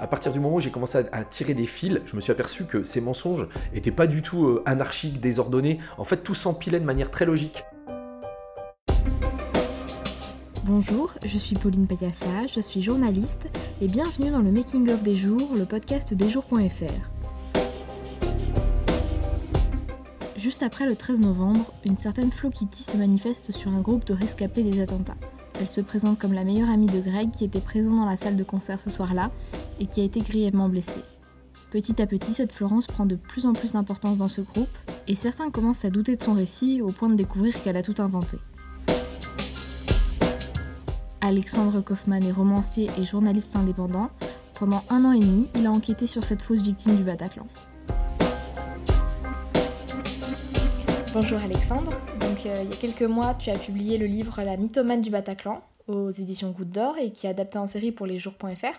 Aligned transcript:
À 0.00 0.06
partir 0.06 0.30
du 0.30 0.38
moment 0.38 0.56
où 0.56 0.60
j'ai 0.60 0.70
commencé 0.70 0.98
à, 1.10 1.24
tirer 1.24 1.54
des 1.54 1.64
fils, 1.64 2.00
je 2.04 2.14
me 2.14 2.20
suis 2.20 2.30
aperçu 2.30 2.64
que 2.64 2.84
ces 2.84 3.00
mensonges 3.00 3.48
n'étaient 3.74 3.90
pas 3.90 4.06
du 4.06 4.22
tout 4.22 4.44
euh, 4.44 4.62
anarchiques, 4.64 5.20
désordonnés. 5.20 5.80
En 5.96 6.04
fait, 6.04 6.18
tout 6.18 6.34
s'empilait 6.34 6.78
de 6.78 6.84
manière 6.84 7.10
très 7.10 7.26
logique. 7.26 7.64
Bonjour, 10.64 11.14
je 11.24 11.38
suis 11.38 11.56
Pauline 11.56 11.86
Payassa, 11.86 12.46
je 12.46 12.60
suis 12.60 12.80
journaliste 12.80 13.48
et 13.80 13.86
bienvenue 13.86 14.30
dans 14.30 14.42
le 14.42 14.52
Making 14.52 14.88
of 14.90 15.02
des 15.02 15.16
jours, 15.16 15.50
le 15.56 15.64
podcast 15.64 16.14
des 16.14 16.30
jours.fr. 16.30 17.58
Juste 20.36 20.62
après 20.62 20.86
le 20.86 20.94
13 20.94 21.20
novembre, 21.20 21.72
une 21.84 21.96
certaine 21.96 22.30
Flo 22.30 22.50
Kitty 22.50 22.84
se 22.84 22.96
manifeste 22.96 23.50
sur 23.50 23.72
un 23.72 23.80
groupe 23.80 24.04
de 24.04 24.14
rescapés 24.14 24.62
des 24.62 24.80
attentats. 24.80 25.16
Elle 25.60 25.66
se 25.66 25.80
présente 25.80 26.18
comme 26.18 26.32
la 26.32 26.44
meilleure 26.44 26.70
amie 26.70 26.86
de 26.86 27.00
Greg 27.00 27.30
qui 27.32 27.44
était 27.44 27.60
présent 27.60 27.96
dans 27.96 28.04
la 28.04 28.16
salle 28.16 28.36
de 28.36 28.44
concert 28.44 28.80
ce 28.80 28.90
soir-là 28.90 29.30
et 29.80 29.86
qui 29.86 30.00
a 30.00 30.04
été 30.04 30.20
grièvement 30.20 30.68
blessée. 30.68 31.02
Petit 31.70 32.00
à 32.00 32.06
petit, 32.06 32.32
cette 32.32 32.52
Florence 32.52 32.86
prend 32.86 33.06
de 33.06 33.16
plus 33.16 33.44
en 33.44 33.52
plus 33.52 33.72
d'importance 33.72 34.16
dans 34.16 34.28
ce 34.28 34.40
groupe 34.40 34.68
et 35.08 35.14
certains 35.14 35.50
commencent 35.50 35.84
à 35.84 35.90
douter 35.90 36.16
de 36.16 36.22
son 36.22 36.34
récit 36.34 36.80
au 36.80 36.88
point 36.88 37.08
de 37.08 37.16
découvrir 37.16 37.60
qu'elle 37.62 37.76
a 37.76 37.82
tout 37.82 37.96
inventé. 37.98 38.38
Alexandre 41.20 41.80
Kaufmann 41.80 42.22
est 42.22 42.32
romancier 42.32 42.88
et 42.96 43.04
journaliste 43.04 43.56
indépendant. 43.56 44.10
Pendant 44.58 44.82
un 44.88 45.04
an 45.04 45.12
et 45.12 45.20
demi, 45.20 45.48
il 45.56 45.66
a 45.66 45.72
enquêté 45.72 46.06
sur 46.06 46.24
cette 46.24 46.42
fausse 46.42 46.62
victime 46.62 46.96
du 46.96 47.02
Bataclan. 47.02 47.46
Bonjour 51.20 51.40
Alexandre. 51.40 51.90
Donc 52.20 52.46
euh, 52.46 52.54
il 52.62 52.70
y 52.70 52.72
a 52.72 52.76
quelques 52.76 53.02
mois, 53.02 53.34
tu 53.34 53.50
as 53.50 53.58
publié 53.58 53.98
le 53.98 54.06
livre 54.06 54.40
La 54.40 54.56
mythomane 54.56 55.00
du 55.00 55.10
Bataclan 55.10 55.64
aux 55.88 56.12
éditions 56.12 56.52
Goutte 56.52 56.70
d'Or 56.70 56.96
et 56.96 57.10
qui 57.10 57.26
est 57.26 57.30
adapté 57.30 57.58
en 57.58 57.66
série 57.66 57.90
pour 57.90 58.06
les 58.06 58.20
jours.fr. 58.20 58.78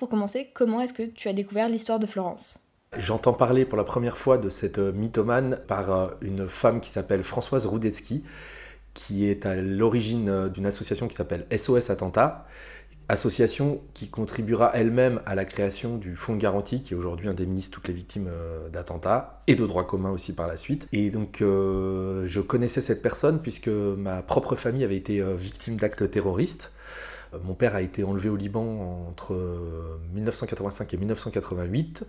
Pour 0.00 0.08
commencer, 0.08 0.48
comment 0.52 0.80
est-ce 0.80 0.92
que 0.92 1.04
tu 1.04 1.28
as 1.28 1.32
découvert 1.32 1.68
l'histoire 1.68 2.00
de 2.00 2.06
Florence? 2.06 2.58
J'entends 2.98 3.34
parler 3.34 3.64
pour 3.64 3.78
la 3.78 3.84
première 3.84 4.18
fois 4.18 4.36
de 4.36 4.50
cette 4.50 4.78
euh, 4.78 4.90
mythomane 4.90 5.60
par 5.68 5.92
euh, 5.92 6.08
une 6.22 6.48
femme 6.48 6.80
qui 6.80 6.90
s'appelle 6.90 7.22
Françoise 7.22 7.66
Roudetsky, 7.66 8.24
qui 8.92 9.24
est 9.24 9.46
à 9.46 9.54
l'origine 9.54 10.48
d'une 10.48 10.66
association 10.66 11.06
qui 11.06 11.14
s'appelle 11.14 11.46
SOS 11.56 11.90
Attentat, 11.90 12.48
association 13.08 13.80
qui 13.94 14.08
contribuera 14.08 14.72
elle-même 14.74 15.20
à 15.26 15.34
la 15.34 15.44
création 15.44 15.96
du 15.96 16.16
fonds 16.16 16.34
de 16.34 16.40
garantie 16.40 16.82
qui 16.82 16.94
aujourd'hui 16.94 17.28
indemnise 17.28 17.70
toutes 17.70 17.86
les 17.88 17.94
victimes 17.94 18.28
euh, 18.28 18.68
d'attentats 18.68 19.42
et 19.46 19.54
de 19.54 19.64
droit 19.64 19.86
commun 19.86 20.10
aussi 20.10 20.34
par 20.34 20.48
la 20.48 20.56
suite. 20.56 20.88
Et 20.92 21.10
donc 21.10 21.40
euh, 21.40 22.26
je 22.26 22.40
connaissais 22.40 22.80
cette 22.80 23.02
personne 23.02 23.40
puisque 23.40 23.68
ma 23.68 24.22
propre 24.22 24.56
famille 24.56 24.82
avait 24.82 24.96
été 24.96 25.20
euh, 25.20 25.34
victime 25.36 25.76
d'actes 25.76 26.10
terroristes. 26.10 26.72
Mon 27.44 27.54
père 27.54 27.74
a 27.74 27.82
été 27.82 28.02
enlevé 28.02 28.28
au 28.28 28.36
Liban 28.36 29.08
entre 29.08 29.34
1985 30.14 30.94
et 30.94 30.96
1988 30.96 32.04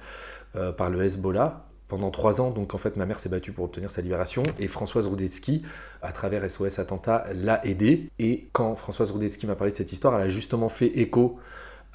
par 0.78 0.89
le 0.89 1.04
Hezbollah 1.04 1.67
pendant 1.88 2.11
trois 2.11 2.41
ans. 2.41 2.52
Donc 2.52 2.73
en 2.73 2.77
fait, 2.77 2.95
ma 2.97 3.05
mère 3.05 3.19
s'est 3.19 3.30
battue 3.30 3.52
pour 3.52 3.66
obtenir 3.66 3.91
sa 3.91 4.02
libération 4.02 4.43
et 4.59 4.67
Françoise 4.67 5.07
Rudetsky, 5.07 5.63
à 6.02 6.11
travers 6.11 6.49
SOS 6.49 6.80
Attentat, 6.80 7.25
l'a 7.33 7.66
aidée. 7.66 8.09
Et 8.19 8.47
quand 8.52 8.75
Françoise 8.75 9.11
Rudetsky 9.11 9.47
m'a 9.47 9.55
parlé 9.55 9.71
de 9.71 9.77
cette 9.77 9.91
histoire, 9.91 10.15
elle 10.15 10.27
a 10.27 10.30
justement 10.30 10.69
fait 10.69 10.88
écho 10.99 11.39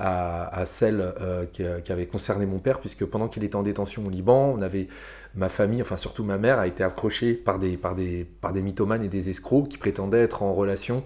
à, 0.05 0.65
celle 0.67 1.01
euh, 1.01 1.47
qui, 1.47 1.93
avait 1.93 2.07
concerné 2.07 2.47
mon 2.47 2.59
père, 2.59 2.81
puisque 2.81 3.05
pendant 3.05 3.29
qu'il 3.29 3.45
était 3.45 3.57
en 3.57 3.63
détention 3.63 4.07
au 4.07 4.11
Liban, 4.11 4.55
on 4.57 4.63
avait 4.63 4.89
ma 5.35 5.49
famille, 5.49 5.81
enfin 5.81 5.97
surtout 5.97 6.25
ma 6.25 6.39
mère, 6.39 6.59
a 6.59 6.67
été 6.67 6.83
approchée 6.83 7.35
par 7.35 7.59
des, 7.59 7.77
par 7.77 7.95
des, 7.95 8.25
par 8.41 8.53
des 8.53 8.63
mythomanes 8.63 9.05
et 9.05 9.09
des 9.09 9.29
escrocs 9.29 9.69
qui 9.69 9.79
prétendaient 9.79 10.23
être 10.23 10.43
en 10.43 10.53
relation 10.55 11.05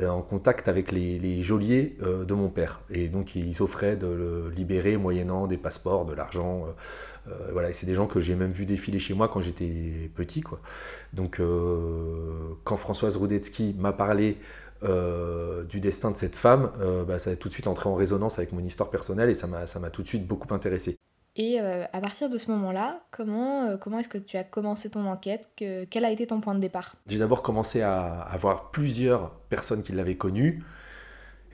euh, 0.00 0.08
en 0.08 0.22
contact 0.22 0.68
avec 0.68 0.90
les, 0.90 1.42
geôliers 1.42 1.96
euh, 2.00 2.24
de 2.24 2.32
mon 2.32 2.48
père. 2.48 2.80
Et 2.88 3.10
donc 3.10 3.34
ils 3.36 3.62
offraient 3.62 3.96
de 3.96 4.06
le 4.06 4.48
libérer 4.48 4.96
moyennant 4.96 5.46
des 5.46 5.58
passeports, 5.58 6.06
de 6.06 6.14
l'argent. 6.14 6.64
Euh, 7.28 7.32
voilà, 7.52 7.70
c'est 7.74 7.84
des 7.84 7.94
gens 7.94 8.06
que 8.06 8.18
j'ai 8.18 8.34
même 8.34 8.52
vu 8.52 8.64
défiler 8.64 8.98
chez 8.98 9.12
moi 9.12 9.28
quand 9.28 9.42
j'étais 9.42 10.10
petit. 10.14 10.40
Quoi. 10.40 10.60
Donc 11.12 11.42
quand 12.64 12.76
Françoise 12.78 13.16
Rudetsky 13.16 13.76
m'a 13.78 13.92
parlé 13.92 14.38
du 14.82 15.80
destin 15.80 16.10
de 16.10 16.16
cette 16.16 16.36
femme, 16.36 16.72
bah, 17.06 17.18
ça 17.18 17.30
a 17.30 17.36
tout 17.36 17.48
de 17.48 17.52
suite 17.54 17.66
entré 17.66 17.88
en 17.88 17.94
résonance 17.94 18.38
avec 18.38 18.52
mon 18.52 18.62
histoire 18.62 18.90
personnelle 18.90 19.30
et 19.30 19.34
ça 19.34 19.46
m'a 19.46 19.90
tout 19.90 20.02
de 20.02 20.08
suite 20.08 20.26
beaucoup 20.26 20.52
intéressé. 20.52 20.98
Et 21.34 21.58
euh, 21.60 21.84
à 21.92 22.00
partir 22.00 22.28
de 22.28 22.36
ce 22.36 22.50
moment-là, 22.50 23.00
comment, 23.10 23.64
euh, 23.64 23.76
comment 23.78 23.98
est-ce 23.98 24.08
que 24.08 24.18
tu 24.18 24.36
as 24.36 24.44
commencé 24.44 24.90
ton 24.90 25.06
enquête? 25.06 25.48
Quel 25.56 26.04
a 26.04 26.10
été 26.10 26.26
ton 26.26 26.40
point 26.40 26.54
de 26.54 26.60
départ? 26.60 26.96
J'ai 27.06 27.18
d'abord 27.18 27.42
commencé 27.42 27.80
à 27.80 28.20
avoir 28.20 28.70
plusieurs 28.70 29.30
personnes 29.48 29.82
qui 29.82 29.92
l'avaient 29.92 30.16
connue. 30.16 30.62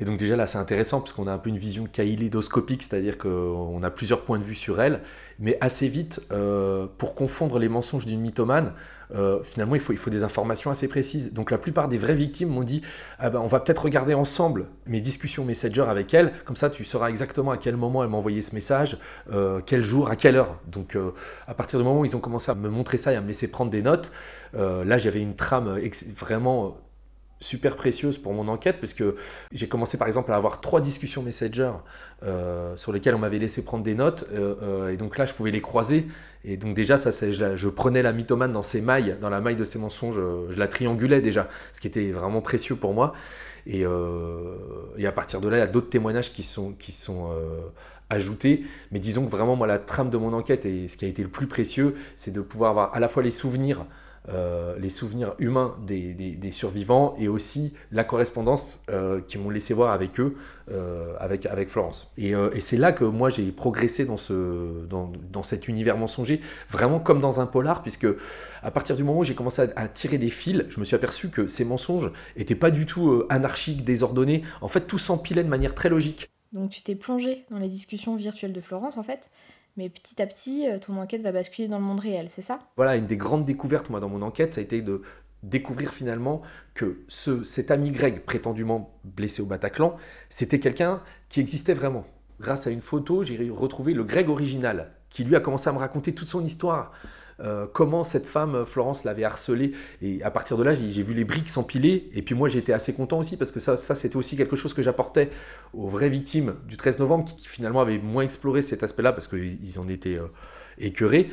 Et 0.01 0.05
donc 0.05 0.19
déjà 0.19 0.37
là 0.37 0.47
c'est 0.47 0.59
intéressant 0.59 1.01
parce 1.01 1.13
qu'on 1.13 1.27
a 1.27 1.33
un 1.33 1.39
peu 1.39 1.51
une 1.51 1.59
vision 1.59 1.87
kaléidoscopique, 1.87 2.83
c'est-à-dire 2.83 3.19
qu'on 3.19 3.83
a 3.83 3.91
plusieurs 3.91 4.23
points 4.23 4.39
de 4.39 4.45
vue 4.45 4.55
sur 4.55 4.81
elle, 4.81 5.01
mais 5.39 5.59
assez 5.61 5.89
vite, 5.89 6.21
euh, 6.33 6.87
pour 6.99 7.15
confondre 7.15 7.59
les 7.59 7.69
mensonges 7.69 8.07
d'une 8.07 8.21
mythomane, 8.21 8.73
euh, 9.15 9.43
finalement 9.43 9.75
il 9.75 9.81
faut, 9.81 9.93
il 9.93 9.99
faut 9.99 10.11
des 10.11 10.23
informations 10.23 10.71
assez 10.71 10.87
précises. 10.87 11.33
Donc 11.33 11.51
la 11.51 11.59
plupart 11.59 11.89
des 11.89 11.99
vraies 11.99 12.15
victimes 12.15 12.51
m'ont 12.51 12.63
dit 12.63 12.83
ah 13.19 13.31
ben, 13.31 13.41
on 13.41 13.47
va 13.47 13.61
peut-être 13.61 13.83
regarder 13.83 14.15
ensemble 14.15 14.67
mes 14.87 15.01
discussions 15.01 15.45
Messenger 15.45 15.87
avec 15.89 16.15
elle, 16.15 16.33
comme 16.45 16.57
ça 16.57 16.71
tu 16.71 16.85
sauras 16.85 17.09
exactement 17.09 17.51
à 17.51 17.57
quel 17.57 17.77
moment 17.77 18.03
elle 18.05 18.11
m'a 18.11 18.19
envoyé 18.19 18.43
ce 18.43 18.55
message, 18.55 18.99
euh, 19.33 19.61
quel 19.65 19.83
jour, 19.83 20.11
à 20.11 20.17
quelle 20.17 20.37
heure. 20.37 20.59
Donc 20.67 20.97
à 21.47 21.55
partir 21.55 21.79
du 21.79 21.85
moment 21.85 22.01
où 22.01 22.05
ils 22.05 22.17
ont 22.17 22.21
commencé 22.21 22.51
à 22.51 22.55
me 22.55 22.69
montrer 22.69 22.99
ça 22.99 23.13
et 23.13 23.17
à 23.17 23.21
me 23.21 23.29
laisser 23.29 23.49
prendre 23.49 23.71
des 23.71 23.83
notes, 23.83 24.13
là 24.55 24.99
j'avais 24.99 25.21
une 25.21 25.35
trame 25.35 25.79
vraiment 26.17 26.77
super 27.41 27.77
précieuse 27.77 28.19
pour 28.19 28.33
mon 28.33 28.49
enquête, 28.49 28.79
puisque 28.79 29.05
j'ai 29.53 29.69
commencé 29.69 29.97
par 29.97 30.09
exemple 30.09 30.33
à 30.33 30.37
avoir 30.37 30.61
trois 30.61 30.81
discussions 30.81 31.23
Messenger 31.23 31.73
euh, 32.25 32.77
sur 32.77 32.93
lesquelles 32.93 33.15
on 33.15 33.19
m'avait 33.19 33.39
laissé 33.39 33.63
prendre 33.63 33.85
des 33.85 33.95
notes, 33.95 34.27
euh, 34.33 34.55
euh, 34.63 34.89
et 34.91 34.97
donc 34.97 35.19
là 35.19 35.27
je 35.27 35.35
pouvais 35.35 35.51
les 35.51 35.61
croiser, 35.61 36.09
et 36.45 36.57
donc 36.57 36.75
déjà 36.75 36.97
ça, 36.97 37.11
je, 37.11 37.57
je, 37.57 37.69
prenais 37.69 38.03
la 38.03 38.13
mythomane 38.13 38.53
dans 38.53 38.63
ses 38.63 38.81
mailles, 38.81 39.17
dans 39.21 39.31
la 39.31 39.41
maille 39.41 39.57
de 39.57 39.65
ses 39.65 39.79
mensonges, 39.79 40.17
je, 40.51 40.59
la 40.59 40.67
triangulais 40.67 41.21
déjà, 41.21 41.49
ce 41.73 41.81
qui 41.81 41.87
était 41.87 42.11
vraiment 42.11 42.41
précieux 42.41 42.77
pour 42.77 42.93
moi, 42.93 43.13
et, 43.67 43.85
et 44.97 45.07
à 45.07 45.13
partir 45.13 45.41
de 45.41 45.49
là 45.49 45.59
il 45.59 45.61
y 45.61 45.63
a 45.63 45.67
d'autres 45.67 45.91
témoignages 45.91 46.33
qui 46.33 46.43
sont, 46.43 46.73
qui 46.73 46.91
sont 46.91 47.31
ajoutés, 48.11 48.65
mais 48.91 48.99
disons 48.99 49.27
que 49.27 49.31
vraiment 49.31 49.57
moi 49.57 49.67
la 49.67 49.79
trame 49.79 50.11
de 50.11 50.17
mon 50.17 50.33
enquête, 50.33 50.65
et 50.67 50.89
ce 50.89 50.97
qui 50.97 51.05
a 51.05 51.09
été 51.09 51.23
le 51.23 51.29
plus 51.29 51.47
précieux, 51.47 51.95
c'est 52.17 52.31
de 52.31 52.41
pouvoir 52.41 52.71
avoir 52.71 52.95
à 52.95 53.01
la 53.01 53.09
fois 53.09 53.23
les 53.23 53.31
souvenirs, 53.31 53.85
euh, 54.29 54.79
les 54.79 54.91
souvenirs 54.91 55.35
humains 55.39 55.77
des, 55.87 56.51
survivants 56.51 57.15
et 57.19 57.29
aussi 57.29 57.73
la 57.93 58.05
correspondance 58.05 58.83
euh, 58.91 59.23
qu'ils 59.23 59.41
m'ont 59.41 59.49
laissé 59.49 59.73
voir 59.73 59.93
avec 59.93 60.21
eux, 60.21 60.37
euh, 60.71 61.15
avec, 61.19 61.69
Florence. 61.69 62.13
Et, 62.19 62.35
c'est 62.61 62.77
là 62.77 62.93
que 62.93 63.05
moi 63.05 63.31
j'ai 63.31 63.51
progressé 63.53 64.05
dans, 64.05 64.17
ce, 64.17 64.85
dans, 64.87 65.43
cet 65.43 65.69
univers 65.69 65.97
mensonger, 65.97 66.41
vraiment 66.69 67.01
comme 67.01 67.21
dans 67.21 67.41
un 67.41 67.47
polar, 67.47 67.83
puisque 67.83 68.07
à 68.63 68.71
partir 68.71 68.97
du 68.97 69.05
moment 69.05 69.21
où 69.21 69.25
j'ai 69.25 69.35
commencé 69.35 69.63
à, 69.75 69.89
tirer 69.89 70.19
des 70.19 70.29
fils, 70.29 70.65
je 70.69 70.79
me 70.79 70.85
suis 70.85 70.97
aperçu 70.97 71.29
que 71.29 71.47
ces 71.47 71.65
mensonges 71.65 72.11
n'étaient 72.37 72.55
pas 72.55 72.71
du 72.71 72.85
tout 72.85 73.25
anarchiques, 73.31 73.85
désordonnés. 73.85 74.43
En 74.61 74.69
fait, 74.69 74.83
tout 74.83 74.99
s'empilait 74.99 75.45
de 75.45 75.49
manière 75.49 75.75
très 75.75 75.89
logique. 75.89 76.31
Donc 76.53 76.71
tu 76.71 76.83
t'es 76.83 76.95
plongé 76.95 77.45
dans 77.51 77.59
les 77.59 77.69
discussions 77.69 78.17
virtuelles 78.17 78.53
de 78.53 78.61
Florence, 78.61 78.97
en 78.99 79.03
fait 79.03 79.31
mais 79.79 79.89
petit 79.89 80.21
à 80.21 80.27
petit, 80.27 80.69
euh, 80.69 80.79
ton 80.79 80.99
enquête 80.99 81.23
va 81.23 81.31
basculer 81.31 81.69
dans 81.69 81.79
le 81.79 81.85
monde 81.85 82.01
réel, 82.01 82.27
c'est 82.29 82.43
ça? 82.43 82.59
Voilà, 82.77 82.97
une 82.97 83.07
des 83.07 83.17
grandes 83.17 83.45
découvertes, 83.45 83.89
moi, 83.91 84.01
dans 84.01 84.09
mon 84.09 84.23
enquête, 84.23 84.55
ça 84.55 84.61
a 84.61 84.65
été 84.65 84.83
de 84.83 85.03
découvrir 85.45 85.95
finalement 85.95 86.43
que 86.75 87.05
ce, 87.07 87.45
cet 87.45 87.71
ami 87.71 87.93
grec 87.93 88.27
prétendument 88.27 88.99
blessé 89.05 89.41
au 89.41 89.47
Bataclan, 89.47 89.97
c'était 90.29 90.59
quelqu'un 90.59 91.01
qui 91.29 91.39
existait 91.39 91.75
vraiment. 91.75 92.05
Grâce 92.41 92.67
à 92.67 92.71
une 92.71 92.81
photo, 92.81 93.23
j'ai 93.23 93.49
retrouvé 93.51 93.95
le 93.95 94.03
grec 94.03 94.29
original, 94.29 94.91
qui 95.11 95.23
lui 95.23 95.37
a 95.37 95.41
commencé 95.41 95.71
à 95.71 95.73
me 95.73 95.79
raconter 95.79 96.13
toute 96.13 96.29
son 96.29 96.45
histoire. 96.45 96.93
Euh, 97.41 97.67
comment 97.73 98.05
cette 98.05 98.27
femme, 98.27 98.65
Florence, 98.67 99.05
l'avait 99.05 99.25
harcelé. 99.25 99.73
Et 100.03 100.23
à 100.23 100.31
partir 100.31 100.57
de 100.57 100.65
là, 100.65 100.75
j'ai 100.75 101.03
vu 101.03 101.15
les 101.15 101.25
briques 101.25 101.49
s'empiler. 101.49 102.09
Et 102.15 102.23
puis 102.23 102.35
moi, 102.35 102.49
j'étais 102.49 102.73
assez 102.73 102.93
content 102.93 103.19
aussi 103.19 103.37
parce 103.37 103.53
que 103.53 103.61
ça, 103.61 103.77
ça 103.77 103.95
c'était 103.95 104.17
aussi 104.17 104.37
quelque 104.37 104.57
chose 104.57 104.75
que 104.75 104.83
j'apportais 104.83 105.31
aux 105.73 105.89
vraies 105.89 106.09
victimes 106.09 106.55
du 106.67 106.77
13 106.77 106.99
novembre 106.99 107.25
qui, 107.25 107.47
finalement 107.47 107.81
avaient 107.81 107.99
moins 107.99 108.25
exploré 108.25 108.63
cet 108.63 108.83
aspect-là 108.83 109.13
parce 109.13 109.29
qu'ils 109.29 109.79
en 109.79 109.89
étaient 109.89 110.19
euh, 110.19 110.27
écœurés. 110.81 111.31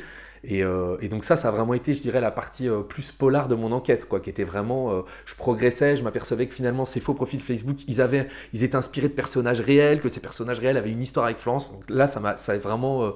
Euh, 0.50 0.96
et, 1.00 1.08
donc 1.08 1.24
ça, 1.24 1.36
ça 1.36 1.48
a 1.48 1.50
vraiment 1.50 1.74
été, 1.74 1.94
je 1.94 2.02
dirais, 2.02 2.20
la 2.20 2.30
partie 2.30 2.68
euh, 2.68 2.80
plus 2.80 3.12
polar 3.12 3.48
de 3.48 3.54
mon 3.54 3.72
enquête, 3.72 4.06
quoi, 4.06 4.20
qui 4.20 4.30
était 4.30 4.44
vraiment, 4.44 4.92
euh, 4.92 5.02
je 5.24 5.34
progressais, 5.34 5.96
je 5.96 6.04
m'apercevais 6.04 6.46
que 6.46 6.54
finalement 6.54 6.86
ces 6.86 7.00
faux 7.00 7.14
profils 7.14 7.40
Facebook, 7.40 7.78
ils 7.88 8.00
avaient, 8.00 8.28
ils 8.52 8.62
étaient 8.62 8.76
inspirés 8.76 9.08
de 9.08 9.14
personnages 9.14 9.60
réels, 9.60 10.00
que 10.00 10.08
ces 10.08 10.20
personnages 10.20 10.60
réels 10.60 10.76
avaient 10.76 10.90
une 10.90 11.02
histoire 11.02 11.26
avec 11.26 11.38
Florence. 11.38 11.72
Donc 11.72 11.84
là, 11.88 12.06
ça 12.06 12.20
m'a, 12.20 12.36
ça 12.36 12.52
a 12.52 12.58
vraiment, 12.58 13.14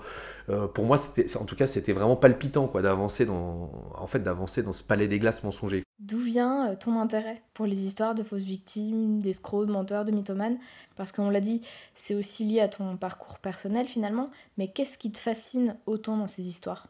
pour 0.75 0.85
moi, 0.85 0.97
c'était, 0.97 1.37
en 1.37 1.45
tout 1.45 1.57
cas, 1.57 1.67
c'était 1.67 1.93
vraiment 1.93 2.17
palpitant, 2.17 2.67
quoi, 2.67 2.83
d'avancer 2.83 3.27
dans, 3.27 3.71
en 3.95 4.07
fait, 4.07 4.21
d'avancer 4.21 4.63
dans 4.63 4.73
ce 4.73 4.83
palais 4.83 5.09
des 5.09 5.19
glaces 5.19 5.43
mensonger. 5.45 5.85
D'où 6.01 6.19
vient 6.19 6.75
ton 6.77 6.99
intérêt 6.99 7.43
pour 7.53 7.67
les 7.67 7.85
histoires 7.85 8.15
de 8.15 8.23
fausses 8.23 8.45
victimes, 8.45 9.21
d'escrocs, 9.21 9.67
de 9.67 9.73
menteurs, 9.73 10.07
de 10.07 10.13
mythomanes? 10.13 10.57
Parce 10.97 11.13
qu'on 11.13 11.29
l'a 11.29 11.41
dit, 11.41 11.61
c'est 11.95 12.15
aussi 12.15 12.47
lié 12.47 12.61
à 12.61 12.69
ton 12.69 12.97
parcours 12.97 13.39
personnel 13.39 13.87
finalement, 13.87 14.31
mais 14.57 14.69
qu'est-ce 14.69 14.97
qui 14.97 15.13
te 15.13 15.19
fascine 15.19 15.77
autant 15.85 16.17
dans 16.17 16.27
ces 16.27 16.49
histoires? 16.49 16.89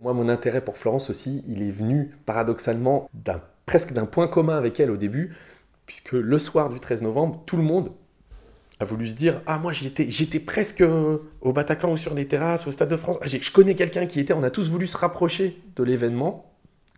Moi, 0.00 0.12
mon 0.12 0.28
intérêt 0.28 0.64
pour 0.64 0.78
Florence 0.78 1.10
aussi, 1.10 1.42
il 1.48 1.60
est 1.60 1.72
venu 1.72 2.14
paradoxalement 2.24 3.10
d'un, 3.14 3.42
presque 3.66 3.92
d'un 3.92 4.06
point 4.06 4.28
commun 4.28 4.56
avec 4.56 4.78
elle 4.78 4.92
au 4.92 4.96
début, 4.96 5.34
puisque 5.84 6.12
le 6.12 6.38
soir 6.38 6.70
du 6.70 6.78
13 6.78 7.02
novembre, 7.02 7.42
tout 7.46 7.56
le 7.56 7.64
monde 7.64 7.90
a 8.78 8.84
voulu 8.84 9.08
se 9.08 9.16
dire 9.16 9.42
Ah, 9.46 9.58
moi 9.58 9.72
j'étais, 9.72 10.08
j'étais 10.08 10.38
presque 10.38 10.84
au 11.40 11.52
Bataclan 11.52 11.90
ou 11.90 11.96
sur 11.96 12.14
les 12.14 12.28
terrasses, 12.28 12.64
au 12.68 12.70
Stade 12.70 12.90
de 12.90 12.96
France. 12.96 13.18
Ah, 13.22 13.26
je 13.26 13.50
connais 13.50 13.74
quelqu'un 13.74 14.06
qui 14.06 14.20
était. 14.20 14.34
On 14.34 14.44
a 14.44 14.50
tous 14.50 14.70
voulu 14.70 14.86
se 14.86 14.96
rapprocher 14.96 15.60
de 15.74 15.82
l'événement 15.82 16.49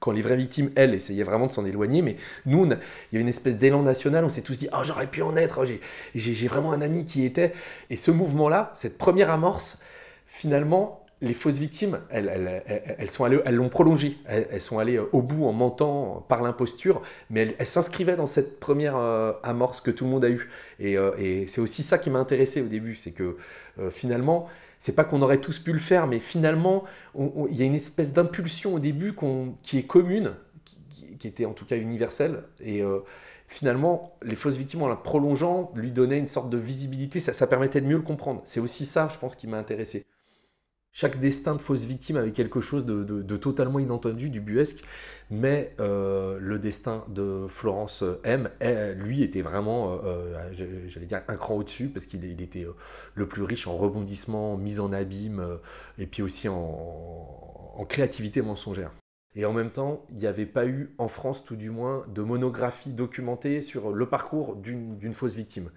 quand 0.03 0.11
les 0.11 0.21
vraies 0.21 0.37
victimes, 0.37 0.73
elles, 0.75 0.95
essayaient 0.95 1.23
vraiment 1.23 1.47
de 1.47 1.53
s'en 1.53 1.65
éloigner. 1.65 2.03
Mais 2.03 2.17
nous, 2.45 2.67
il 2.67 2.77
y 3.13 3.19
a 3.19 3.21
une 3.21 3.29
espèce 3.29 3.57
d'élan 3.57 3.83
national, 3.83 4.25
on 4.25 4.29
s'est 4.29 4.43
tous 4.43 4.59
dit, 4.59 4.69
oh, 4.73 4.81
j'aurais 4.83 5.07
pu 5.07 5.23
en 5.23 5.37
être, 5.37 5.61
oh, 5.63 5.73
j'ai 6.17 6.49
vraiment 6.49 6.73
un 6.73 6.83
ami 6.83 7.05
qui 7.05 7.25
était. 7.25 7.53
Et 7.89 7.95
ce 7.95 8.11
mouvement-là, 8.11 8.73
cette 8.75 8.99
première 8.99 9.31
amorce, 9.31 9.81
finalement, 10.27 11.07
les 11.21 11.35
fausses 11.35 11.59
victimes, 11.59 12.01
elles, 12.11 12.65
elles, 12.99 13.09
sont 13.09 13.23
allées, 13.23 13.39
elles 13.45 13.55
l'ont 13.55 13.69
prolongé. 13.69 14.19
Elles, 14.27 14.61
sont 14.61 14.81
allées 14.81 14.97
euh, 14.97 15.09
au 15.13 15.23
bout 15.23 15.47
en 15.47 15.53
mentant 15.53 16.27
par 16.29 16.43
l'imposture, 16.43 17.01
mais 17.31 17.55
elles, 17.61 17.67
s'inscrivaient 17.67 18.17
dans 18.17 18.27
cette 18.27 18.59
première 18.59 18.97
euh, 18.97 19.33
amorce 19.45 19.81
que 19.81 19.93
tout 19.93 20.05
le 20.05 20.11
monde 20.11 20.25
a 20.25 20.31
eue. 20.31 20.51
Euh, 20.81 21.13
et 21.17 21.47
c'est 21.47 21.61
aussi 21.61 21.85
ça 21.85 21.99
qui 21.99 22.11
m'a 22.11 22.19
intéressé 22.19 22.61
au 22.61 22.67
début, 22.67 22.97
c'est 22.97 23.13
que 23.13 23.37
finalement, 23.91 24.49
c'est 24.83 24.97
pas 24.97 25.05
qu'on 25.05 25.23
aurait 25.23 25.41
tous 25.41 25.61
pu 25.61 25.73
le 25.73 25.79
faire, 25.79 26.09
mais 26.09 26.19
finalement, 26.19 26.83
il 27.17 27.55
y 27.55 27.63
a 27.63 27.65
une 27.65 27.77
espèce 27.77 28.13
d'impulsion 28.13 28.75
au 28.75 28.81
début 28.81 29.15
qui 29.63 29.79
est 29.79 29.85
commune, 29.85 30.35
qui, 31.21 31.29
était 31.29 31.45
en 31.45 31.53
tout 31.53 31.65
cas 31.65 31.77
universelle, 31.77 32.43
et 32.59 32.83
finalement, 33.47 34.17
les 34.23 34.35
fausses 34.35 34.57
victimes, 34.57 34.83
en 34.83 34.89
la 34.89 34.97
prolongeant, 34.97 35.71
lui 35.77 35.93
donnaient 35.93 36.19
une 36.19 36.27
sorte 36.27 36.51
de 36.51 36.59
visibilité, 36.59 37.21
ça, 37.21 37.33
ça 37.33 37.47
permettait 37.47 37.81
de 37.81 37.87
mieux 37.87 37.97
le 37.97 38.03
comprendre. 38.03 38.41
C'est 38.45 38.59
aussi 38.59 38.85
ça, 38.85 39.07
je 39.07 39.19
pense, 39.19 39.37
qui 39.37 39.47
m'a 39.47 39.57
intéressé. 39.57 40.05
Chaque 40.95 41.19
destin 41.19 41.55
de 41.55 41.61
fausse 41.61 41.85
victime 41.87 42.19
avait 42.19 42.33
quelque 42.33 42.61
chose 42.61 42.85
de, 42.85 43.37
totalement 43.39 43.79
inentendu, 43.79 44.29
du 44.29 44.43
buesque, 44.43 44.85
mais 45.31 45.75
euh, 45.81 46.39
le 46.39 46.59
destin 46.59 47.07
de 47.09 47.47
Florence 47.49 48.05
M, 48.25 48.51
lui, 48.97 49.23
était 49.23 49.41
vraiment, 49.41 49.95
euh, 49.95 50.37
euh, 50.37 50.89
j'allais 50.89 51.07
dire, 51.07 51.23
un 51.29 51.37
cran 51.37 51.55
au-dessus, 51.55 51.89
parce 51.89 52.05
qu'il 52.05 52.23
était 52.43 52.67
le 53.15 53.27
plus 53.27 53.43
riche 53.43 53.67
en 53.67 53.75
rebondissements, 53.75 54.59
mise 54.59 54.81
en 54.81 54.93
abîme, 54.93 55.43
et 55.97 56.07
puis 56.07 56.21
aussi 56.21 56.51
en, 56.51 57.87
créativité 57.89 58.43
mensongère. 58.43 58.93
Et 59.35 59.47
en 59.47 59.55
même 59.55 59.71
temps, 59.71 60.05
il 60.11 60.19
n'y 60.19 60.27
avait 60.27 60.45
pas 60.45 60.67
eu, 60.67 60.95
en 60.99 61.09
France 61.09 61.43
tout 61.43 61.57
du 61.57 61.71
moins, 61.71 62.05
de 62.15 62.21
monographie 62.21 62.93
documentée 62.93 63.63
sur 63.63 63.93
le 63.93 64.07
parcours 64.07 64.57
d'une 64.57 65.15
fausse 65.15 65.37
victime 65.37 65.71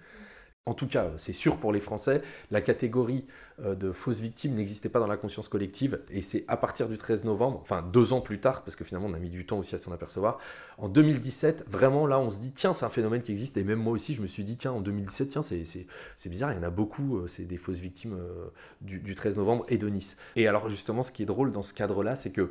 en 0.68 0.74
tout 0.74 0.88
cas, 0.88 1.12
c'est 1.16 1.32
sûr 1.32 1.58
pour 1.58 1.72
les 1.72 1.78
Français, 1.78 2.22
la 2.50 2.60
catégorie 2.60 3.24
euh, 3.62 3.76
de 3.76 3.92
fausses 3.92 4.18
victimes 4.18 4.54
n'existait 4.54 4.88
pas 4.88 4.98
dans 4.98 5.06
la 5.06 5.16
conscience 5.16 5.48
collective. 5.48 6.00
Et 6.10 6.22
c'est 6.22 6.44
à 6.48 6.56
partir 6.56 6.88
du 6.88 6.98
13 6.98 7.24
novembre, 7.24 7.60
enfin 7.62 7.82
deux 7.82 8.12
ans 8.12 8.20
plus 8.20 8.40
tard, 8.40 8.64
parce 8.64 8.74
que 8.74 8.84
finalement 8.84 9.06
on 9.08 9.14
a 9.14 9.20
mis 9.20 9.30
du 9.30 9.46
temps 9.46 9.58
aussi 9.60 9.76
à 9.76 9.78
s'en 9.78 9.92
apercevoir, 9.92 10.38
en 10.78 10.88
2017, 10.88 11.66
vraiment 11.68 12.08
là 12.08 12.18
on 12.18 12.30
se 12.30 12.40
dit, 12.40 12.50
tiens, 12.50 12.72
c'est 12.72 12.84
un 12.84 12.90
phénomène 12.90 13.22
qui 13.22 13.30
existe. 13.30 13.56
Et 13.56 13.62
même 13.62 13.78
moi 13.78 13.92
aussi, 13.92 14.12
je 14.12 14.20
me 14.20 14.26
suis 14.26 14.42
dit, 14.42 14.56
tiens, 14.56 14.72
en 14.72 14.80
2017, 14.80 15.28
tiens, 15.28 15.42
c'est 15.42 16.28
bizarre, 16.28 16.52
il 16.52 16.56
y 16.56 16.58
en 16.58 16.64
a 16.64 16.70
beaucoup, 16.70 17.18
euh, 17.18 17.28
c'est 17.28 17.44
des 17.44 17.58
fausses 17.58 17.78
victimes 17.78 18.16
euh, 18.18 18.48
du, 18.80 18.98
du 18.98 19.14
13 19.14 19.36
novembre 19.36 19.66
et 19.68 19.78
de 19.78 19.88
Nice. 19.88 20.16
Et 20.34 20.48
alors 20.48 20.68
justement, 20.68 21.04
ce 21.04 21.12
qui 21.12 21.22
est 21.22 21.26
drôle 21.26 21.52
dans 21.52 21.62
ce 21.62 21.74
cadre-là, 21.74 22.16
c'est 22.16 22.30
que 22.30 22.50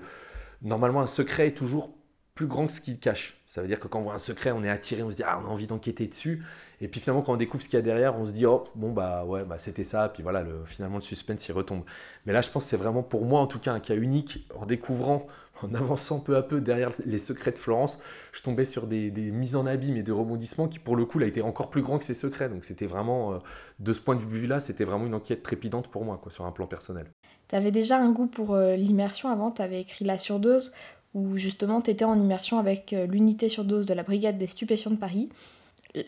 normalement 0.61 1.01
un 1.01 1.07
secret 1.07 1.47
est 1.47 1.57
toujours 1.57 1.93
plus 2.35 2.47
grand 2.47 2.67
que 2.67 2.73
ce 2.73 2.81
qu'il 2.81 2.99
cache. 2.99 3.37
Ça 3.47 3.61
veut 3.61 3.67
dire 3.67 3.79
que 3.79 3.87
quand 3.87 3.99
on 3.99 4.01
voit 4.01 4.13
un 4.13 4.17
secret, 4.17 4.51
on 4.51 4.61
est 4.65 4.69
attiré, 4.69 5.01
on 5.01 5.09
se 5.09 5.15
dit 5.15 5.23
ah 5.25 5.39
on 5.41 5.45
a 5.45 5.49
envie 5.49 5.67
d'enquêter 5.67 6.05
dessus. 6.07 6.43
Et 6.81 6.89
puis 6.89 6.99
finalement 6.99 7.23
quand 7.23 7.31
on 7.31 7.37
découvre 7.37 7.63
ce 7.63 7.69
qu'il 7.69 7.77
y 7.77 7.79
a 7.79 7.81
derrière, 7.81 8.19
on 8.19 8.25
se 8.25 8.33
dit 8.33 8.45
oh 8.45 8.65
bon 8.75 8.91
bah 8.91 9.23
ouais 9.23 9.45
bah 9.45 9.57
c'était 9.57 9.85
ça. 9.85 10.09
Puis 10.09 10.21
voilà 10.21 10.43
le, 10.43 10.65
finalement 10.65 10.97
le 10.97 11.01
suspense 11.01 11.47
y 11.47 11.53
retombe. 11.53 11.83
Mais 12.25 12.33
là 12.33 12.41
je 12.41 12.49
pense 12.49 12.65
c'est 12.65 12.75
vraiment 12.75 13.03
pour 13.03 13.23
moi 13.23 13.39
en 13.39 13.47
tout 13.47 13.59
cas 13.59 13.71
un 13.71 13.79
cas 13.79 13.95
unique 13.95 14.45
en 14.53 14.65
découvrant, 14.65 15.27
en 15.63 15.73
avançant 15.73 16.19
peu 16.19 16.35
à 16.35 16.43
peu 16.43 16.59
derrière 16.59 16.91
les 17.05 17.19
secrets 17.19 17.53
de 17.53 17.57
Florence, 17.57 17.99
je 18.33 18.41
tombais 18.41 18.65
sur 18.65 18.87
des, 18.87 19.09
mises 19.11 19.55
en 19.55 19.65
abîme 19.65 19.95
et 19.95 20.03
des 20.03 20.11
rebondissements 20.11 20.67
qui 20.67 20.79
pour 20.79 20.97
le 20.97 21.05
coup 21.05 21.19
là 21.19 21.27
étaient 21.27 21.41
encore 21.41 21.69
plus 21.69 21.81
grands 21.81 21.97
que 21.97 22.05
ces 22.05 22.13
secrets. 22.13 22.49
Donc 22.49 22.65
c'était 22.65 22.87
vraiment 22.87 23.35
euh, 23.35 23.37
de 23.79 23.93
ce 23.93 24.01
point 24.01 24.15
de 24.15 24.21
vue 24.21 24.47
là, 24.47 24.59
c'était 24.59 24.83
vraiment 24.83 25.05
une 25.05 25.15
enquête 25.15 25.43
trépidante 25.43 25.87
pour 25.87 26.03
moi 26.03 26.19
quoi 26.21 26.29
sur 26.29 26.45
un 26.45 26.51
plan 26.51 26.67
personnel. 26.67 27.07
Tu 27.47 27.55
avais 27.55 27.71
déjà 27.71 27.99
un 27.99 28.11
goût 28.11 28.27
pour 28.27 28.55
euh, 28.55 28.75
l'immersion 28.75 29.29
avant, 29.29 29.51
tu 29.51 29.61
avais 29.61 29.79
écrit 29.79 30.03
La 30.03 30.17
Surdose 30.17 30.73
où 31.15 31.37
justement 31.37 31.81
tu 31.81 31.89
étais 31.89 32.05
en 32.05 32.19
immersion 32.19 32.59
avec 32.59 32.93
euh, 32.93 33.07
l'unité 33.07 33.49
surdose 33.49 33.87
de 33.87 33.95
la 33.95 34.03
brigade 34.03 34.37
des 34.37 34.45
stupéfiants 34.45 34.91
de 34.91 34.97
Paris. 34.97 35.29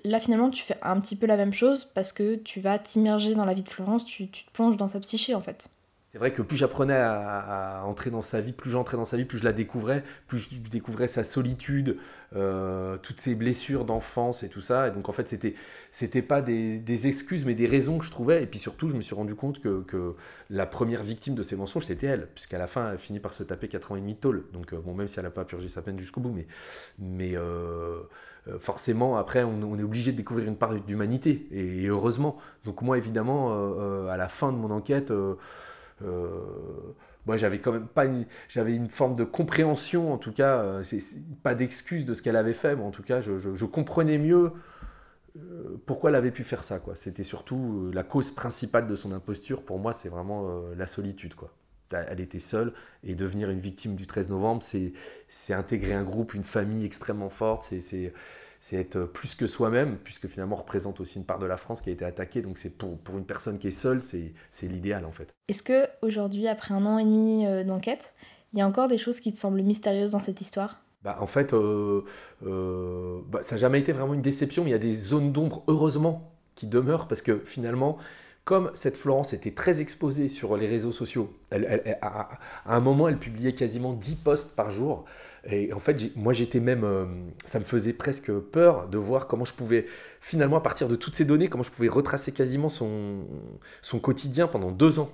Là 0.04 0.20
finalement 0.20 0.50
tu 0.52 0.64
fais 0.64 0.78
un 0.84 1.00
petit 1.00 1.16
peu 1.16 1.26
la 1.26 1.38
même 1.38 1.54
chose 1.54 1.86
parce 1.96 2.12
que 2.12 2.36
tu 2.36 2.60
vas 2.60 2.78
t'immerger 2.78 3.34
dans 3.34 3.46
la 3.46 3.54
vie 3.56 3.64
de 3.64 3.70
Florence, 3.70 4.06
tu 4.06 4.28
te 4.28 4.38
plonges 4.52 4.78
dans 4.78 4.90
sa 4.90 5.00
psyché 5.00 5.34
en 5.34 5.42
fait 5.42 5.70
c'est 6.18 6.22
vrai 6.22 6.34
que 6.34 6.42
plus 6.42 6.58
j'apprenais 6.58 6.98
à, 6.98 7.84
entrer 7.86 8.10
dans 8.10 8.24
sa 8.24 8.42
vie, 8.42 8.52
plus 8.52 8.72
j'entrais 8.72 8.98
dans 8.98 9.06
sa 9.06 9.18
vie, 9.18 9.26
plus 9.26 9.38
je 9.38 9.44
la 9.44 9.54
découvrais, 9.54 10.04
plus 10.26 10.40
je 10.40 10.58
découvrais 10.72 11.08
sa 11.08 11.24
solitude, 11.24 11.98
euh, 12.36 12.98
toutes 12.98 13.22
ses 13.22 13.36
blessures 13.36 13.86
d'enfance 13.86 14.42
et 14.42 14.50
tout 14.50 14.62
ça. 14.62 14.88
Et 14.88 14.92
donc 14.92 15.10
en 15.10 15.12
fait, 15.12 15.30
c'était 15.30 15.54
c'était 15.92 16.24
pas 16.24 16.42
des, 16.42 17.08
excuses, 17.08 17.46
mais 17.46 17.54
des 17.54 17.68
raisons 17.68 18.00
que 18.00 18.06
je 18.06 18.10
trouvais. 18.10 18.42
Et 18.42 18.48
puis 18.48 18.58
surtout, 18.58 18.90
je 18.90 18.96
me 18.96 19.02
suis 19.02 19.14
rendu 19.14 19.36
compte 19.36 19.62
que, 19.62 20.16
la 20.50 20.66
première 20.66 21.04
victime 21.04 21.36
de 21.36 21.44
ces 21.44 21.56
mensonges, 21.56 21.86
c'était 21.86 22.08
elle, 22.08 22.30
puisqu'à 22.34 22.58
la 22.58 22.66
fin, 22.66 22.94
elle 22.94 22.98
finit 22.98 23.20
par 23.20 23.34
se 23.34 23.44
taper 23.44 23.68
4 23.68 23.92
ans 23.92 23.96
et 23.96 24.02
demi 24.02 24.16
de 24.16 24.20
tôle. 24.20 24.46
Donc 24.54 24.74
euh, 24.74 24.80
bon, 24.80 24.96
même 24.96 25.08
si 25.08 25.20
elle 25.20 25.26
n'a 25.26 25.32
pas 25.32 25.46
purgé 25.46 25.70
sa 25.70 25.84
peine 25.84 26.00
jusqu'au 26.00 26.20
bout, 26.20 26.34
mais 26.34 26.48
mais 26.98 27.34
euh, 27.36 28.02
forcément, 28.60 29.18
après, 29.18 29.44
on, 29.44 29.78
est 29.78 29.84
obligé 29.84 30.14
de 30.14 30.18
découvrir 30.18 30.48
une 30.48 30.58
part 30.58 30.74
d'humanité, 30.74 31.48
et, 31.52 31.86
heureusement. 31.86 32.38
Donc 32.66 32.82
moi, 32.82 32.98
évidemment, 32.98 34.08
à 34.10 34.18
la 34.18 34.28
fin 34.28 34.52
de 34.52 34.58
mon 34.58 34.72
enquête 34.72 35.14
moi, 36.02 37.36
j'avais 37.36 37.60
quand 37.60 37.74
même 37.74 37.88
pas 37.88 38.06
une, 38.06 38.26
j'avais 38.48 38.74
une 38.74 38.90
forme 38.90 39.16
de 39.16 39.26
compréhension, 39.26 40.14
en 40.14 40.18
tout 40.18 40.32
cas, 40.32 40.60
euh, 40.60 40.84
c'est, 40.84 41.02
pas 41.44 41.56
d'excuse 41.56 42.06
de 42.06 42.14
ce 42.14 42.22
qu'elle 42.22 42.38
avait 42.38 42.54
fait, 42.54 42.76
mais 42.76 42.84
en 42.84 42.92
tout 42.92 43.04
cas, 43.04 43.20
je, 43.20 43.66
comprenais 43.66 44.18
mieux 44.18 44.54
euh, 45.36 45.78
pourquoi 45.86 46.10
elle 46.10 46.16
avait 46.16 46.32
pu 46.32 46.46
faire 46.46 46.64
ça. 46.64 46.80
Quoi. 46.80 46.96
C'était 46.96 47.24
surtout 47.24 47.92
la 47.94 48.04
cause 48.04 48.32
principale 48.32 48.88
de 48.88 48.96
son 48.96 49.12
imposture. 49.12 49.62
Pour 49.62 49.78
moi, 49.78 49.92
c'est 49.92 50.10
vraiment 50.10 50.50
la 50.76 50.88
solitude. 50.88 51.36
Quoi. 51.36 51.52
Elle 51.92 52.22
était 52.22 52.40
seule 52.40 52.74
et 53.04 53.14
devenir 53.14 53.50
une 53.50 53.60
victime 53.60 53.96
du 53.96 54.08
13 54.08 54.30
novembre, 54.30 54.64
c'est, 54.64 54.94
c'est 55.28 55.54
intégrer 55.54 55.94
un 55.94 56.04
groupe, 56.04 56.34
une 56.34 56.44
famille 56.44 56.86
extrêmement 56.86 57.30
forte. 57.30 57.64
C'est, 57.64 57.82
c'est, 57.82 58.14
c'est 58.60 58.76
être 58.78 59.04
plus 59.04 59.36
que 59.36 59.48
soi-même, 59.48 59.98
puisque 60.04 60.28
finalement 60.28 60.56
on 60.56 60.60
représente 60.60 61.00
aussi 61.00 61.20
une 61.20 61.26
part 61.26 61.40
de 61.40 61.46
la 61.46 61.58
France 61.58 61.82
qui 61.82 61.90
a 61.90 61.94
été 61.94 62.06
attaquée. 62.06 62.42
Donc 62.42 62.58
c'est 62.58 62.70
pour, 62.70 62.98
pour 62.98 63.18
une 63.18 63.26
personne 63.26 63.60
qui 63.60 63.68
est 63.68 63.72
seule, 63.72 64.02
c'est, 64.02 64.34
c'est 64.50 64.68
l'idéal 64.68 65.06
en 65.06 65.12
fait. 65.12 65.34
Est-ce 65.48 65.64
que 65.64 65.88
aujourd'hui, 66.02 66.48
après 66.48 66.74
un 66.74 66.86
an 66.86 66.98
et 66.98 67.06
demi 67.06 67.46
euh, 67.46 67.64
d'enquête, 67.64 68.14
il 68.54 68.60
y 68.60 68.62
a 68.62 68.68
encore 68.68 68.88
des 68.88 68.98
choses 68.98 69.20
qui 69.20 69.32
te 69.32 69.38
semblent 69.38 69.62
mystérieuses 69.62 70.12
dans 70.12 70.22
cette 70.22 70.42
histoire? 70.42 70.82
Bah, 71.04 71.18
En 71.20 71.28
fait, 71.28 71.54
euh, 71.54 72.04
euh, 72.46 73.20
bah, 73.30 73.40
ça 73.44 73.56
n'a 73.56 73.62
jamais 73.62 73.80
été 73.80 73.92
vraiment 73.92 74.14
une 74.14 74.22
déception, 74.22 74.64
mais 74.64 74.72
il 74.72 74.74
y 74.74 74.76
a 74.76 74.80
des 74.80 74.96
zones 74.96 75.32
d'ombre, 75.32 75.64
heureusement, 75.68 76.32
qui 76.56 76.68
demeurent, 76.68 77.08
parce 77.08 77.22
que 77.22 77.42
finalement, 77.46 77.98
comme 78.48 78.72
cette 78.74 78.96
Florence 78.96 79.34
était 79.34 79.52
très 79.52 79.82
exposée 79.82 80.30
sur 80.30 80.56
les 80.56 80.68
réseaux 80.68 80.94
sociaux, 80.94 81.34
à, 81.52 82.30
un 82.66 82.80
moment, 82.80 83.10
elle 83.10 83.20
publiait 83.20 83.54
quasiment 83.54 83.92
10 83.92 84.16
posts 84.16 84.56
par 84.56 84.72
jour. 84.72 85.04
Et 85.52 85.74
en 85.74 85.80
fait, 85.80 86.16
moi, 86.16 86.32
j'étais 86.32 86.62
même. 86.62 86.86
Euh, 86.86 87.08
ça 87.46 87.60
me 87.60 87.66
faisait 87.66 87.92
presque 87.92 88.32
peur 88.32 88.88
de 88.88 88.98
voir 88.98 89.28
comment 89.28 89.44
je 89.44 89.52
pouvais, 89.52 89.86
finalement, 90.22 90.56
à 90.56 90.62
partir 90.62 90.88
de 90.88 90.96
toutes 90.96 91.14
ces 91.14 91.26
données, 91.26 91.50
comment 91.50 91.62
je 91.62 91.72
pouvais 91.72 91.90
retracer 91.90 92.32
quasiment 92.32 92.70
son, 92.70 93.26
son 93.82 94.00
quotidien 94.00 94.48
pendant 94.48 94.72
deux 94.72 94.98
ans. 95.00 95.12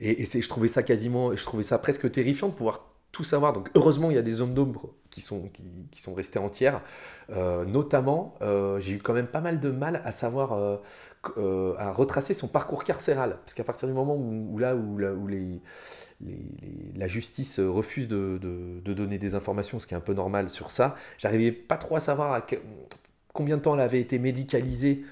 Et, 0.00 0.24
et 0.24 0.26
je 0.26 0.48
trouvais 0.50 0.68
ça 0.68 0.82
quasiment. 0.82 1.34
Je 1.34 1.44
trouvais 1.44 1.62
ça 1.62 1.78
presque 1.78 2.12
terrifiant 2.12 2.48
de 2.48 2.52
pouvoir 2.52 2.93
tout 3.14 3.24
savoir. 3.24 3.52
Donc, 3.52 3.70
heureusement, 3.74 4.10
il 4.10 4.16
y 4.16 4.18
a 4.18 4.22
des 4.22 4.32
zones 4.32 4.52
d'ombre 4.52 4.90
qui 5.10 5.20
sont, 5.20 5.48
qui, 5.54 5.62
qui, 5.90 6.02
sont 6.02 6.12
restées 6.12 6.38
entières. 6.38 6.82
Euh, 7.30 7.64
notamment, 7.64 8.34
euh, 8.42 8.80
j'ai 8.80 8.94
eu 8.94 8.98
quand 8.98 9.14
même 9.14 9.28
pas 9.28 9.40
mal 9.40 9.60
de 9.60 9.70
mal 9.70 10.02
à 10.04 10.12
savoir. 10.12 10.52
à 10.52 11.92
retracer 11.92 12.34
son 12.34 12.48
parcours 12.48 12.84
carcéral. 12.84 13.38
Parce 13.44 13.54
qu'à 13.54 13.64
partir 13.64 13.88
du 13.88 13.94
moment 13.94 14.16
où, 14.16 14.58
là, 14.58 14.74
où, 14.74 14.98
là, 14.98 15.12
où 15.12 15.26
les 15.26 15.62
la 16.96 17.08
justice 17.08 17.60
refuse 17.60 18.08
de, 18.08 18.38
donner 18.84 19.18
des 19.18 19.34
informations, 19.34 19.78
ce 19.78 19.86
qui 19.86 19.94
est 19.94 19.96
un 19.96 20.00
peu 20.00 20.14
normal 20.14 20.50
sur 20.50 20.70
ça. 20.70 20.94
J'arrivais 21.18 21.52
pas 21.52 21.76
trop 21.76 21.96
à 21.96 22.00
savoir 22.00 22.40
combien 23.34 23.58
de 23.58 23.62
temps 23.62 23.74
elle 23.74 23.80
avait 23.80 24.00
été 24.00 24.18
médicalisée 24.18 25.04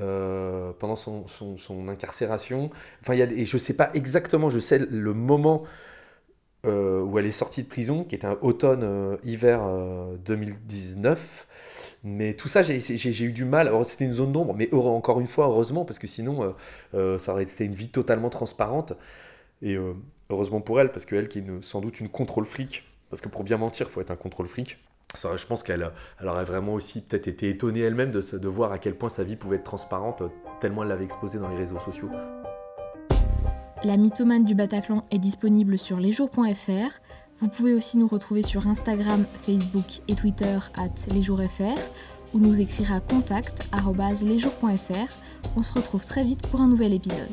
euh, 0.00 0.72
pendant 0.78 0.96
son, 0.96 1.24
incarcération. 1.88 2.70
Enfin, 3.00 3.14
y 3.14 3.22
a, 3.22 3.24
et 3.24 3.44
je 3.44 3.56
sais 3.56 3.74
pas 3.74 3.90
exactement, 3.94 4.50
je 4.50 4.58
sais 4.58 4.78
le 4.78 5.14
moment 5.14 5.64
euh, 6.66 7.02
où 7.02 7.18
elle 7.18 7.26
est 7.26 7.30
sortie 7.30 7.62
de 7.62 7.68
prison, 7.68 8.04
qui 8.04 8.14
était 8.14 8.26
un 8.26 8.38
automne-hiver 8.42 9.60
euh, 9.64 10.16
2019. 10.24 11.46
Mais 12.04 12.34
tout 12.34 12.48
ça, 12.48 12.62
j'ai 12.62 13.24
eu 13.24 13.32
du 13.32 13.44
mal. 13.44 13.70
C'était 13.84 14.04
une 14.04 14.14
zone 14.14 14.32
d'ombre, 14.32 14.54
mais 14.54 14.72
encore 14.72 15.20
une 15.20 15.26
fois, 15.26 15.46
heureusement, 15.46 15.84
parce 15.84 15.98
que 15.98 16.06
sinon, 16.06 16.54
ça 16.92 17.32
aurait 17.32 17.42
été 17.42 17.64
une 17.64 17.74
vie 17.74 17.88
totalement 17.88 18.30
transparente. 18.30 18.94
Et 19.60 19.76
heureusement 20.30 20.62
pour 20.62 20.80
elle, 20.80 20.90
parce 20.92 21.04
qu'elle 21.04 21.28
qui 21.28 21.40
est 21.40 21.44
sans 21.60 21.82
doute 21.82 22.00
une 22.00 22.08
contrôle 22.08 22.46
fric, 22.46 22.84
parce 23.10 23.20
que 23.20 23.28
pour 23.28 23.44
bien 23.44 23.58
mentir, 23.58 23.86
il 23.90 23.92
faut 23.92 24.00
être 24.00 24.10
un 24.10 24.16
contrôle 24.16 24.46
fric. 24.46 24.78
Ça, 25.16 25.36
je 25.36 25.44
pense 25.44 25.62
qu'elle 25.62 25.90
elle 26.20 26.28
aurait 26.28 26.44
vraiment 26.44 26.74
aussi 26.74 27.00
peut-être 27.02 27.26
été 27.26 27.48
étonnée 27.48 27.80
elle-même 27.80 28.10
de, 28.10 28.38
de 28.38 28.48
voir 28.48 28.70
à 28.72 28.78
quel 28.78 28.94
point 28.94 29.08
sa 29.08 29.24
vie 29.24 29.36
pouvait 29.36 29.56
être 29.56 29.64
transparente, 29.64 30.22
tellement 30.60 30.84
elle 30.84 30.88
l'avait 30.88 31.04
exposée 31.04 31.38
dans 31.38 31.48
les 31.48 31.56
réseaux 31.56 31.80
sociaux. 31.80 32.10
La 33.82 33.96
mythomane 33.96 34.44
du 34.44 34.54
Bataclan 34.54 35.04
est 35.10 35.18
disponible 35.18 35.78
sur 35.78 35.98
lesjours.fr. 35.98 37.00
Vous 37.38 37.48
pouvez 37.48 37.72
aussi 37.72 37.96
nous 37.96 38.08
retrouver 38.08 38.42
sur 38.42 38.66
Instagram, 38.66 39.24
Facebook 39.40 40.02
et 40.06 40.14
Twitter 40.14 40.58
at 40.76 40.90
lesjoursfr 41.10 41.78
ou 42.34 42.40
nous 42.40 42.60
écrire 42.60 42.92
à 42.92 43.00
contact.lesjours.fr 43.00 45.14
On 45.56 45.62
se 45.62 45.72
retrouve 45.72 46.04
très 46.04 46.24
vite 46.24 46.46
pour 46.48 46.60
un 46.60 46.68
nouvel 46.68 46.92
épisode. 46.92 47.30